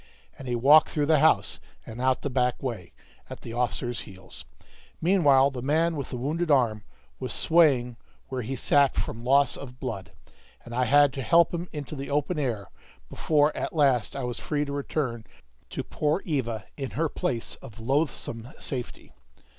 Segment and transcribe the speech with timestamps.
[0.35, 2.91] And he walked through the house, and out the back way,
[3.29, 4.45] at the officer's heels;
[4.99, 6.83] meanwhile the man with the wounded arm
[7.19, 10.11] was swaying where he sat from loss of blood,
[10.65, 12.71] and I had to help him into the open air
[13.09, 15.23] before at last I was free to return
[15.69, 19.11] to poor Eva in her place of loathsome safety.